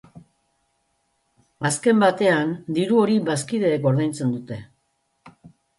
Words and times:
Azken 1.71 2.01
batean, 2.05 2.57
diru 2.79 2.99
hori 3.05 3.21
bazkideek 3.31 3.87
ordaintzen 3.93 4.35
dute. 4.39 4.61